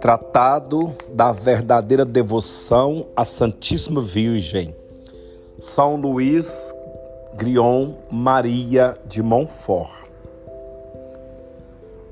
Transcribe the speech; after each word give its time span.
Tratado 0.00 0.94
da 1.08 1.32
verdadeira 1.32 2.04
devoção 2.04 3.06
à 3.16 3.24
Santíssima 3.24 4.02
Virgem. 4.02 4.76
São 5.58 5.96
Luís 5.96 6.74
Grion 7.34 7.94
Maria 8.10 8.98
de 9.06 9.22
Montfort. 9.22 9.90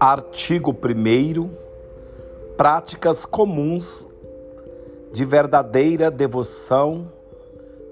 Artigo 0.01 0.71
1 0.73 1.51
Práticas 2.57 3.25
comuns 3.25 4.07
de 5.13 5.25
verdadeira 5.25 6.11
devoção 6.11 7.13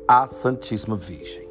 à 0.09 0.27
Santíssima 0.27 0.97
Virgem. 0.97 1.50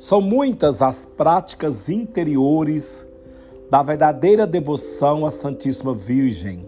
São 0.00 0.22
muitas 0.22 0.80
as 0.80 1.04
práticas 1.04 1.90
interiores 1.90 3.06
da 3.70 3.82
verdadeira 3.82 4.46
devoção 4.46 5.26
à 5.26 5.30
Santíssima 5.30 5.92
Virgem. 5.92 6.66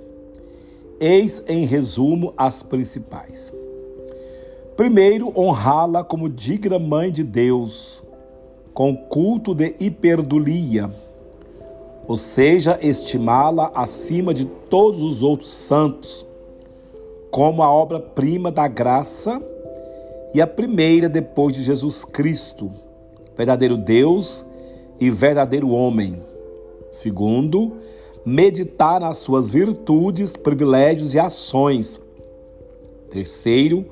Eis 1.01 1.42
em 1.48 1.65
resumo 1.65 2.34
as 2.37 2.62
principais. 2.62 3.51
Primeiro, 4.77 5.33
honrá-la 5.34 6.05
como 6.05 6.29
digna 6.29 6.79
mãe 6.79 7.11
de 7.11 7.25
Deus, 7.25 8.03
com 8.75 8.95
culto 8.95 9.55
de 9.55 9.77
hiperdulia, 9.80 10.91
ou 12.06 12.19
seja, 12.19 12.78
estimá-la 12.83 13.73
acima 13.75 14.34
de 14.34 14.45
todos 14.45 15.03
os 15.03 15.23
outros 15.23 15.55
santos, 15.55 16.27
como 17.30 17.62
a 17.62 17.73
obra-prima 17.73 18.53
da 18.53 18.69
graça 18.69 19.42
e 20.34 20.41
a 20.42 20.47
primeira 20.47 21.09
depois 21.09 21.56
de 21.56 21.62
Jesus 21.62 22.05
Cristo, 22.05 22.70
verdadeiro 23.36 23.77
Deus 23.77 24.45
e 25.00 25.10
verdadeiro 25.10 25.70
homem 25.70 26.32
Segundo, 26.92 27.78
meditar 28.24 29.00
nas 29.00 29.16
suas 29.16 29.50
virtudes, 29.50 30.36
privilégios 30.36 31.14
e 31.14 31.19
ações. 31.19 31.98
Terceiro, 33.08 33.86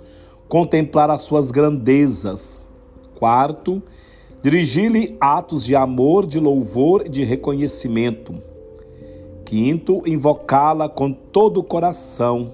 contemplar 0.46 1.08
as 1.08 1.22
suas 1.22 1.50
grandezas. 1.50 2.60
Quarto, 3.18 3.82
dirigir-lhe 4.42 5.16
atos 5.18 5.64
de 5.64 5.74
amor, 5.74 6.26
de 6.26 6.38
louvor 6.38 7.04
e 7.06 7.08
de 7.08 7.24
reconhecimento. 7.24 8.34
Quinto, 9.46 10.02
invocá-la 10.06 10.86
com 10.86 11.10
todo 11.10 11.60
o 11.60 11.64
coração. 11.64 12.52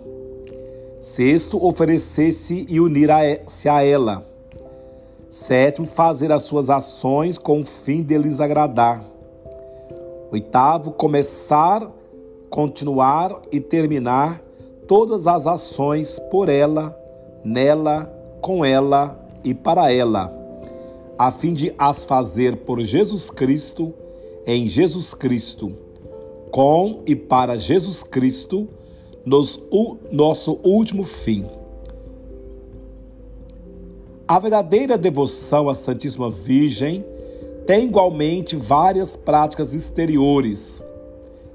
Sexto, 1.01 1.63
oferecer-se 1.63 2.67
e 2.69 2.79
unir-se 2.79 3.69
a 3.69 3.83
ela. 3.83 4.25
Sétimo, 5.37 5.87
fazer 5.87 6.33
as 6.33 6.45
suas 6.45 6.71
ações 6.71 7.37
com 7.37 7.61
o 7.61 7.63
fim 7.63 8.03
de 8.03 8.17
lhes 8.17 8.41
agradar. 8.41 9.05
Oitavo, 10.33 10.93
começar, 10.93 11.93
continuar 12.49 13.43
e 13.53 13.61
terminar 13.61 14.43
todas 14.89 15.27
as 15.27 15.47
ações 15.47 16.19
por 16.31 16.49
ela, 16.49 16.97
nela, 17.45 18.11
com 18.41 18.65
ela 18.65 19.23
e 19.45 19.53
para 19.53 19.93
ela, 19.93 20.33
a 21.19 21.31
fim 21.31 21.53
de 21.53 21.71
as 21.77 22.07
fazer 22.07 22.57
por 22.65 22.81
Jesus 22.81 23.31
Cristo, 23.31 23.93
em 24.47 24.67
Jesus 24.67 25.13
Cristo, 25.13 25.71
com 26.51 27.03
e 27.07 27.15
para 27.15 27.59
Jesus 27.59 28.03
Cristo, 28.03 28.67
nos, 29.23 29.63
o 29.71 29.99
nosso 30.11 30.59
último 30.65 31.03
fim. 31.03 31.45
A 34.29 34.41
verdadeira 34.41 34.99
devoção 34.99 35.69
à 35.69 35.75
Santíssima 35.77 36.29
Virgem 36.29 37.05
tem 37.65 37.85
igualmente 37.85 38.57
várias 38.57 39.15
práticas 39.15 39.73
exteriores, 39.73 40.83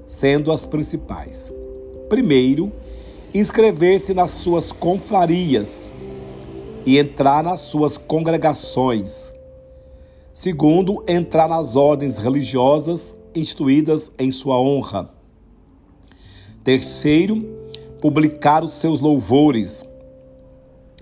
sendo 0.06 0.50
as 0.50 0.64
principais. 0.64 1.52
Primeiro, 2.08 2.72
inscrever-se 3.34 4.14
nas 4.14 4.30
suas 4.30 4.72
confrarias 4.72 5.90
e 6.86 6.98
entrar 6.98 7.44
nas 7.44 7.60
suas 7.60 7.98
congregações. 7.98 9.34
Segundo, 10.32 11.04
entrar 11.06 11.48
nas 11.48 11.76
ordens 11.76 12.16
religiosas 12.16 13.14
instituídas 13.34 14.10
em 14.18 14.32
sua 14.32 14.58
honra. 14.58 15.10
Terceiro, 16.64 17.44
publicar 18.00 18.64
os 18.64 18.72
seus 18.72 18.98
louvores. 18.98 19.84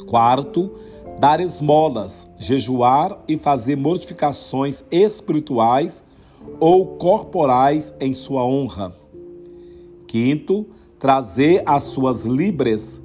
Quarto, 0.06 0.73
dar 1.20 1.38
esmolas, 1.38 2.26
jejuar 2.38 3.22
e 3.28 3.36
fazer 3.36 3.76
mortificações 3.76 4.82
espirituais 4.91 6.03
ou 6.58 6.97
corporais 6.97 7.92
em 8.00 8.14
sua 8.14 8.42
honra. 8.42 8.97
Quinto, 10.06 10.66
trazer 10.98 11.62
as 11.66 11.84
suas 11.84 12.25
libres, 12.25 13.03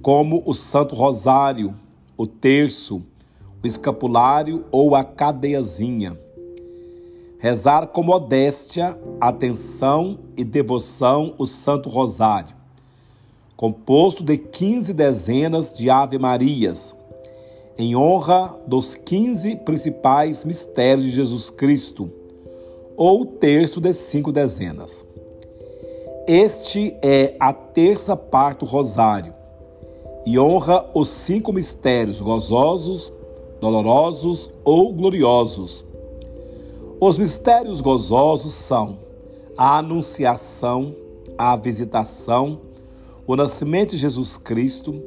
como 0.00 0.42
o 0.46 0.54
Santo 0.54 0.94
Rosário, 0.94 1.74
o 2.16 2.26
terço, 2.26 3.02
o 3.62 3.66
escapulário 3.66 4.64
ou 4.72 4.96
a 4.96 5.04
cadeiazinha. 5.04 6.18
Rezar 7.38 7.88
com 7.88 8.02
modéstia, 8.02 8.98
atenção 9.20 10.20
e 10.38 10.42
devoção 10.42 11.34
o 11.36 11.44
Santo 11.44 11.90
Rosário, 11.90 12.56
composto 13.56 14.24
de 14.24 14.38
15 14.38 14.94
dezenas 14.94 15.70
de 15.70 15.90
Ave-Marias, 15.90 16.96
em 17.78 17.94
honra 17.94 18.58
dos 18.66 18.96
15 18.96 19.54
principais 19.56 20.44
mistérios 20.44 21.06
de 21.06 21.12
Jesus 21.12 21.48
Cristo, 21.48 22.10
ou 22.96 23.24
terço 23.24 23.80
de 23.80 23.94
cinco 23.94 24.32
dezenas. 24.32 25.06
Este 26.26 26.96
é 27.00 27.36
a 27.38 27.54
terça 27.54 28.16
parte 28.16 28.60
do 28.60 28.66
rosário 28.66 29.32
e 30.26 30.36
honra 30.38 30.84
os 30.92 31.08
cinco 31.08 31.52
mistérios 31.52 32.20
gozosos, 32.20 33.12
dolorosos 33.60 34.50
ou 34.64 34.92
gloriosos. 34.92 35.84
Os 37.00 37.16
mistérios 37.16 37.80
gozosos 37.80 38.52
são 38.54 38.98
a 39.56 39.78
anunciação, 39.78 40.94
a 41.38 41.56
visitação, 41.56 42.60
o 43.24 43.36
nascimento 43.36 43.92
de 43.92 43.98
Jesus 43.98 44.36
Cristo, 44.36 45.00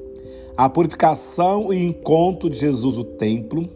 a 0.56 0.70
purificação 0.70 1.74
e 1.74 1.84
encontro 1.84 2.50
de 2.50 2.58
Jesus 2.58 2.98
no 2.98 3.04
templo. 3.04 3.70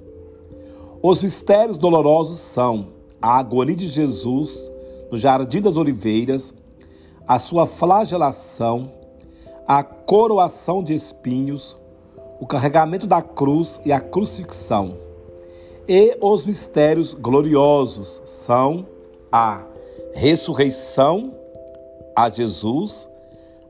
Os 1.02 1.22
mistérios 1.22 1.78
dolorosos 1.78 2.40
são 2.40 2.88
a 3.22 3.38
agonia 3.38 3.76
de 3.76 3.88
Jesus 3.88 4.72
no 5.12 5.18
Jardim 5.18 5.62
das 5.62 5.78
Oliveiras, 5.78 6.54
a 7.28 7.40
sua 7.40 7.66
flagelação, 7.66 8.92
a 9.68 9.84
coroação 9.84 10.84
de 10.84 10.94
espinhos, 10.94 11.76
o 12.40 12.46
carregamento 12.46 13.08
da 13.08 13.22
cruz 13.22 13.80
e 13.86 13.92
a 13.92 14.00
crucifixão. 14.00 14.98
E 15.88 16.18
os 16.20 16.46
mistérios 16.46 17.14
gloriosos 17.14 18.22
são 18.26 18.86
a 19.32 19.64
ressurreição 20.14 21.34
a 22.16 22.30
Jesus, 22.30 23.08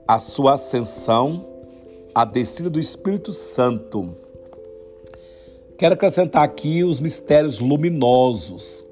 a 0.08 0.20
sua 0.20 0.54
ascensão, 0.54 1.46
a 2.16 2.24
descida 2.24 2.70
do 2.70 2.80
Espírito 2.80 3.34
Santo. 3.34 4.16
Quero 5.78 5.96
acrescentar 5.96 6.44
aqui 6.44 6.82
os 6.82 7.02
mistérios 7.02 7.60
luminosos 7.60 8.86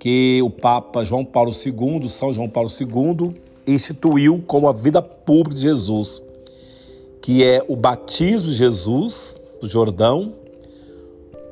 que 0.00 0.42
o 0.42 0.50
Papa 0.50 1.04
João 1.04 1.24
Paulo 1.24 1.52
II, 1.52 2.08
São 2.08 2.32
João 2.34 2.50
Paulo 2.50 2.68
II, 2.68 3.32
instituiu 3.64 4.42
como 4.48 4.68
a 4.68 4.72
vida 4.72 5.00
pública 5.00 5.54
de 5.54 5.62
Jesus, 5.62 6.20
que 7.22 7.44
é 7.44 7.64
o 7.68 7.76
batismo 7.76 8.48
de 8.48 8.54
Jesus 8.54 9.40
no 9.62 9.68
Jordão, 9.68 10.34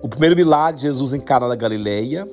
o 0.03 0.09
primeiro 0.09 0.34
milagre 0.34 0.81
de 0.81 0.88
Jesus 0.88 1.12
em 1.12 1.20
Cana 1.20 1.47
da 1.47 1.54
Galileia, 1.54 2.28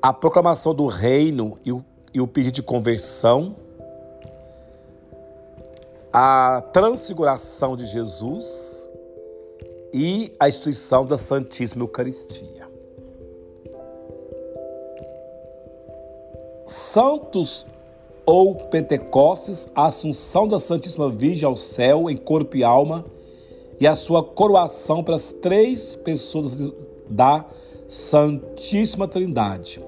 a 0.00 0.10
proclamação 0.10 0.74
do 0.74 0.86
reino 0.86 1.58
e 1.66 1.70
o, 1.70 1.84
e 2.14 2.20
o 2.20 2.26
pedido 2.26 2.54
de 2.54 2.62
conversão, 2.62 3.54
a 6.12 6.62
transfiguração 6.72 7.76
de 7.76 7.86
Jesus 7.86 8.88
e 9.92 10.32
a 10.38 10.48
instituição 10.48 11.04
da 11.04 11.16
Santíssima 11.16 11.82
Eucaristia. 11.82 12.68
Santos 16.66 17.66
ou 18.24 18.54
Pentecostes, 18.54 19.68
a 19.74 19.86
assunção 19.86 20.46
da 20.46 20.58
Santíssima 20.58 21.10
Virgem 21.10 21.46
ao 21.46 21.56
céu 21.56 22.08
em 22.08 22.16
corpo 22.16 22.56
e 22.56 22.62
alma 22.62 23.04
e 23.80 23.86
a 23.86 23.96
sua 23.96 24.22
coroação 24.22 25.02
para 25.02 25.16
as 25.16 25.32
três 25.32 25.96
pessoas 25.96 26.52
da 27.08 27.44
Santíssima 27.88 29.08
Trindade. 29.08 29.82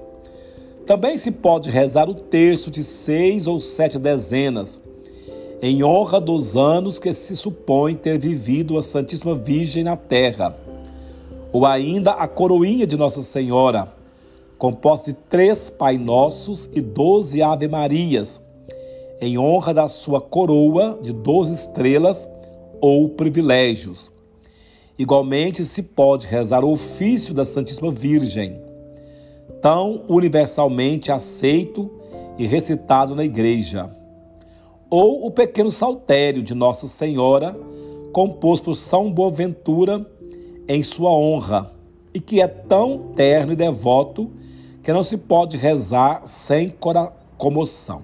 Também 0.85 1.17
se 1.17 1.31
pode 1.31 1.69
rezar 1.69 2.09
o 2.09 2.15
terço 2.15 2.69
de 2.69 2.83
seis 2.83 3.47
ou 3.47 3.61
sete 3.61 3.97
dezenas, 3.97 4.77
em 5.65 5.81
honra 5.81 6.19
dos 6.19 6.57
anos 6.57 6.99
que 6.99 7.13
se 7.13 7.37
supõe 7.37 7.95
ter 7.95 8.19
vivido 8.19 8.77
a 8.77 8.83
Santíssima 8.83 9.33
Virgem 9.33 9.81
na 9.81 9.95
terra, 9.95 10.53
ou 11.53 11.65
ainda 11.65 12.11
a 12.11 12.27
coroinha 12.27 12.85
de 12.85 12.97
Nossa 12.97 13.21
Senhora, 13.21 13.87
composta 14.57 15.13
de 15.13 15.17
três 15.29 15.69
Pai 15.69 15.97
Nossos 15.97 16.69
e 16.73 16.81
doze 16.81 17.41
Ave 17.41 17.69
Marias, 17.69 18.41
em 19.21 19.37
honra 19.37 19.73
da 19.73 19.87
sua 19.87 20.19
coroa 20.19 20.99
de 21.01 21.13
doze 21.13 21.53
estrelas 21.53 22.27
ou 22.81 23.07
privilégios. 23.07 24.11
Igualmente 24.99 25.63
se 25.63 25.81
pode 25.81 26.27
rezar 26.27 26.65
o 26.65 26.73
ofício 26.73 27.33
da 27.33 27.45
Santíssima 27.45 27.89
Virgem, 27.89 28.59
tão 29.61 30.03
universalmente 30.09 31.09
aceito 31.09 31.89
e 32.37 32.45
recitado 32.45 33.15
na 33.15 33.23
igreja, 33.23 34.02
ou 34.95 35.25
o 35.25 35.31
pequeno 35.31 35.71
saltério 35.71 36.43
de 36.43 36.53
Nossa 36.53 36.87
Senhora, 36.87 37.57
composto 38.11 38.65
por 38.65 38.75
São 38.75 39.11
Boaventura 39.11 40.05
em 40.67 40.83
sua 40.83 41.09
honra, 41.09 41.73
e 42.13 42.19
que 42.19 42.39
é 42.39 42.47
tão 42.47 43.11
terno 43.15 43.53
e 43.53 43.55
devoto 43.55 44.29
que 44.83 44.93
não 44.93 45.01
se 45.01 45.17
pode 45.17 45.57
rezar 45.57 46.21
sem 46.25 46.75
comoção. 47.39 48.03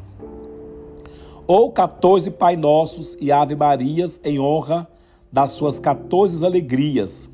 Ou 1.45 1.71
14 1.71 2.31
Pai 2.31 2.56
Nossos 2.56 3.15
e 3.21 3.31
Ave 3.31 3.56
Marias 3.56 4.19
em 4.24 4.39
honra 4.39 4.88
das 5.31 5.51
suas 5.51 5.80
14 5.80 6.44
alegrias. 6.44 7.30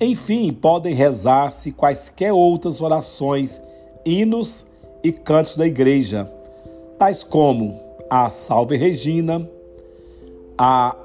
Enfim, 0.00 0.52
podem 0.52 0.94
rezar-se 0.94 1.72
quaisquer 1.72 2.32
outras 2.32 2.80
orações, 2.80 3.60
hinos 4.06 4.64
e 5.02 5.10
cantos 5.10 5.56
da 5.56 5.66
igreja, 5.66 6.32
tais 6.96 7.24
como 7.24 7.82
a 8.08 8.30
Salve 8.30 8.76
Regina, 8.76 9.48
a 10.56 10.96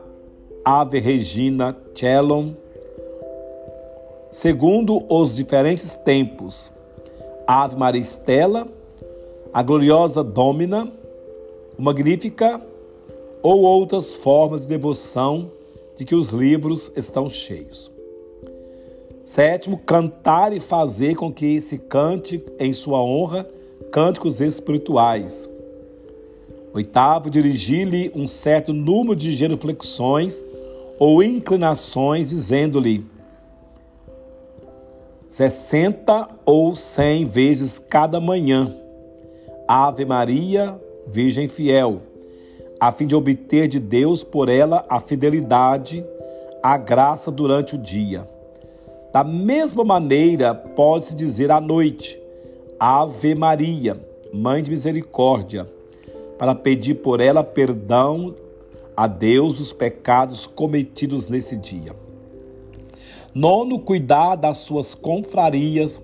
Ave 0.63 0.99
Regina 0.99 1.75
Celum, 1.95 2.53
segundo 4.31 5.03
os 5.09 5.35
diferentes 5.35 5.95
tempos, 5.95 6.71
Ave 7.47 7.75
Maria 7.75 8.01
Estela, 8.01 8.67
a 9.53 9.63
Gloriosa 9.63 10.23
Domina, 10.23 10.91
o 11.77 11.81
Magnífica 11.81 12.61
ou 13.41 13.61
outras 13.61 14.15
formas 14.15 14.63
de 14.63 14.67
devoção 14.67 15.51
de 15.95 16.05
que 16.05 16.15
os 16.15 16.29
livros 16.29 16.91
estão 16.95 17.27
cheios. 17.27 17.91
Sétimo, 19.23 19.77
cantar 19.77 20.53
e 20.53 20.59
fazer 20.59 21.15
com 21.15 21.31
que 21.31 21.61
se 21.61 21.77
cante 21.77 22.43
em 22.59 22.73
sua 22.73 23.01
honra 23.01 23.47
cânticos 23.91 24.41
espirituais. 24.41 25.49
Oitavo, 26.73 27.29
dirigir-lhe 27.29 28.11
um 28.15 28.27
certo 28.27 28.73
número 28.73 29.15
de 29.15 29.33
genuflexões 29.33 30.43
ou 30.99 31.23
inclinações, 31.23 32.29
dizendo-lhe 32.29 33.05
sessenta 35.27 36.27
ou 36.45 36.75
cem 36.75 37.25
vezes 37.25 37.79
cada 37.79 38.19
manhã. 38.19 38.75
Ave 39.67 40.05
Maria, 40.05 40.79
Virgem 41.07 41.47
fiel 41.47 42.01
a 42.79 42.91
fim 42.91 43.05
de 43.05 43.15
obter 43.15 43.67
de 43.67 43.79
Deus 43.79 44.23
por 44.23 44.47
ela 44.47 44.85
a 44.87 44.99
fidelidade, 44.99 46.05
a 46.63 46.77
graça 46.77 47.29
durante 47.29 47.75
o 47.75 47.77
dia. 47.77 48.27
Da 49.11 49.23
mesma 49.23 49.83
maneira, 49.83 50.55
pode-se 50.55 51.13
dizer 51.13 51.51
à 51.51 51.59
noite: 51.59 52.19
Ave 52.79 53.35
Maria, 53.35 53.99
Mãe 54.31 54.63
de 54.63 54.69
Misericórdia, 54.69 55.67
para 56.39 56.55
pedir 56.55 56.95
por 56.95 57.19
ela 57.19 57.43
perdão 57.43 58.33
a 58.95 59.05
Deus 59.05 59.57
dos 59.57 59.73
pecados 59.73 60.47
cometidos 60.47 61.27
nesse 61.27 61.57
dia. 61.57 61.93
Nono, 63.35 63.77
cuidar 63.77 64.35
das 64.37 64.59
suas 64.59 64.95
confrarias, 64.95 66.01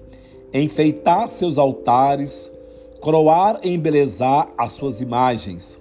enfeitar 0.53 1.29
seus 1.29 1.57
altares, 1.57 2.51
coroar 2.99 3.59
e 3.63 3.73
embelezar 3.73 4.49
as 4.57 4.73
suas 4.73 4.99
imagens. 4.99 5.79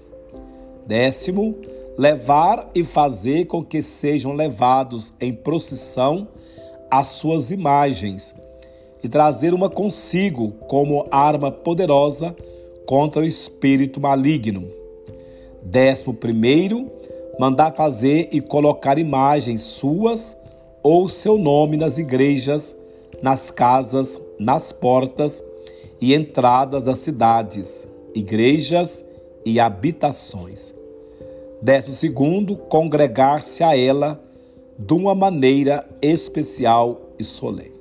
Décimo, 0.87 1.57
levar 1.99 2.71
e 2.75 2.85
fazer 2.85 3.47
com 3.47 3.65
que 3.65 3.83
sejam 3.83 4.33
levados 4.35 5.13
em 5.21 5.33
procissão 5.33 6.29
as 6.91 7.09
suas 7.09 7.51
imagens 7.51 8.35
e 9.03 9.09
trazer 9.09 9.53
uma 9.53 9.69
consigo 9.69 10.53
como 10.69 11.07
arma 11.11 11.51
poderosa 11.51 12.35
contra 12.87 13.23
o 13.23 13.25
espírito 13.25 14.01
maligno. 14.01 14.69
Décimo 15.63 16.13
primeiro, 16.15 16.91
mandar 17.39 17.75
fazer 17.75 18.29
e 18.33 18.41
colocar 18.41 18.99
imagens 18.99 19.63
suas 19.63 20.37
ou 20.83 21.09
seu 21.09 21.39
nome 21.39 21.77
nas 21.77 21.99
igrejas, 21.99 22.77
nas 23.23 23.51
casas, 23.51 24.21
nas 24.39 24.73
portas 24.73 25.43
e 26.01 26.15
entradas 26.15 26.85
das 26.85 26.99
cidades, 26.99 27.89
igrejas 28.15 29.05
e 29.45 29.59
habitações. 29.59 30.75
Décimo 31.63 31.95
segundo, 31.95 32.57
congregar-se 32.57 33.65
a 33.65 33.77
ela 33.77 34.23
de 34.79 34.93
uma 34.93 35.15
maneira 35.15 35.89
especial 36.03 37.01
e 37.19 37.25
solene. 37.25 37.74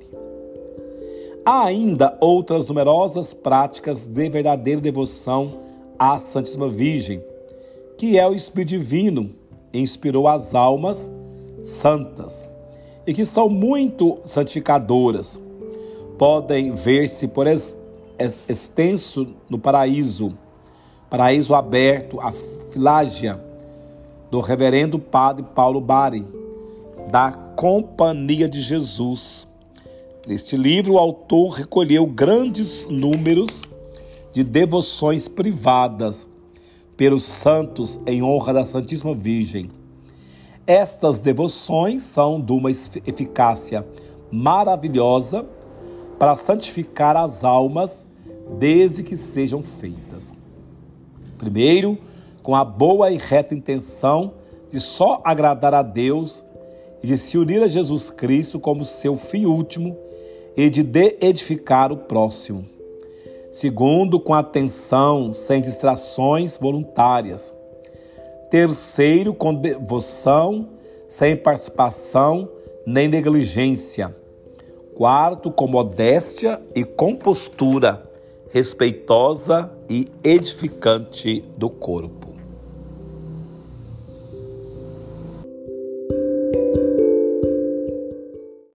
Há 1.46 1.64
ainda 1.64 2.16
outras 2.20 2.66
numerosas 2.66 3.34
práticas 3.34 4.06
de 4.06 4.30
verdadeira 4.30 4.80
devoção 4.80 5.60
à 5.98 6.18
Santíssima 6.18 6.70
Virgem, 6.70 7.22
que 7.98 8.18
é 8.18 8.26
o 8.26 8.34
Espírito 8.34 8.70
Divino, 8.70 9.30
inspirou 9.70 10.26
as 10.26 10.54
almas 10.54 11.12
santas 11.62 12.48
e 13.06 13.12
que 13.12 13.26
são 13.26 13.50
muito 13.50 14.20
santificadoras. 14.24 15.38
Podem 16.16 16.72
ver-se 16.72 17.28
por 17.28 17.46
extenso 17.46 19.26
no 19.46 19.58
paraíso, 19.58 20.32
paraíso 21.10 21.54
aberto, 21.54 22.20
a 22.22 22.32
filágia 22.72 23.38
do 24.30 24.40
reverendo 24.40 24.98
padre 24.98 25.44
Paulo 25.54 25.80
Bari, 25.80 26.26
da 27.10 27.32
Companhia 27.32 28.48
de 28.48 28.62
Jesus. 28.62 29.46
Neste 30.26 30.56
livro, 30.56 30.94
o 30.94 30.98
autor 30.98 31.50
recolheu 31.50 32.06
grandes 32.06 32.86
números 32.86 33.60
de 34.32 34.42
devoções 34.42 35.28
privadas 35.28 36.26
pelos 36.96 37.24
santos 37.24 38.00
em 38.06 38.22
honra 38.22 38.54
da 38.54 38.64
Santíssima 38.64 39.12
Virgem. 39.12 39.70
Estas 40.66 41.20
devoções 41.20 42.02
são 42.02 42.40
de 42.40 42.52
uma 42.52 42.70
eficácia 42.70 43.86
maravilhosa 44.30 45.44
para 46.18 46.34
santificar 46.34 47.18
as 47.18 47.44
almas 47.44 48.06
desde 48.58 49.02
que 49.02 49.18
sejam 49.18 49.60
feitas. 49.60 50.32
Primeiro, 51.36 51.98
com 52.42 52.56
a 52.56 52.64
boa 52.64 53.10
e 53.10 53.18
reta 53.18 53.54
intenção 53.54 54.32
de 54.72 54.80
só 54.80 55.20
agradar 55.22 55.74
a 55.74 55.82
Deus 55.82 56.42
e 57.02 57.08
de 57.08 57.18
se 57.18 57.36
unir 57.36 57.62
a 57.62 57.68
Jesus 57.68 58.08
Cristo 58.08 58.58
como 58.58 58.86
seu 58.86 59.16
fim 59.16 59.44
último 59.44 59.94
e 60.56 60.70
de 60.70 60.84
edificar 61.20 61.92
o 61.92 61.96
próximo. 61.96 62.64
Segundo, 63.50 64.18
com 64.18 64.34
atenção, 64.34 65.32
sem 65.32 65.60
distrações 65.60 66.58
voluntárias. 66.58 67.54
Terceiro, 68.50 69.32
com 69.32 69.54
devoção, 69.54 70.68
sem 71.06 71.36
participação 71.36 72.48
nem 72.86 73.08
negligência. 73.08 74.14
Quarto, 74.94 75.50
com 75.50 75.66
modéstia 75.66 76.60
e 76.74 76.84
compostura 76.84 78.10
respeitosa 78.50 79.68
e 79.88 80.08
edificante 80.22 81.42
do 81.56 81.68
corpo. 81.68 82.23